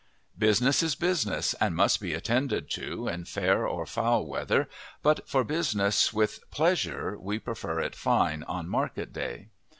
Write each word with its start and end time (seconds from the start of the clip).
Business 0.35 0.81
is 0.81 0.95
business 0.95 1.53
and 1.61 1.75
must 1.75 2.01
be 2.01 2.15
attended 2.15 2.71
to, 2.71 3.07
in 3.07 3.23
fair 3.25 3.67
or 3.67 3.85
foul 3.85 4.25
weather, 4.25 4.67
but 5.03 5.29
for 5.29 5.43
business 5.43 6.11
with 6.11 6.39
pleasure 6.49 7.15
we 7.19 7.37
prefer 7.37 7.79
it 7.81 7.93
fine 7.95 8.41
on 8.45 8.67
market 8.67 9.13
day. 9.13 9.49